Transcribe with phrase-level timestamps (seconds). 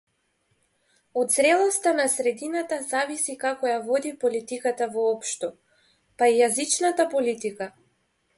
[1.23, 5.51] Од зрелоста на средината зависи како ја води политиката воопшто,
[6.17, 7.71] па и јазичната политика.